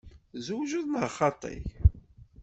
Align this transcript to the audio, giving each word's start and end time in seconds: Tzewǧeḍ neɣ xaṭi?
Tzewǧeḍ 0.35 0.85
neɣ 0.87 1.07
xaṭi? 1.17 1.55